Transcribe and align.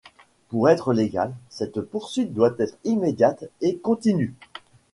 Pour 0.49 0.67
être 0.71 0.93
légale, 0.93 1.31
cette 1.51 1.79
poursuite 1.79 2.33
doit 2.33 2.55
être 2.57 2.75
immédiate 2.85 3.43
et 3.61 3.77
continue. 3.77 4.33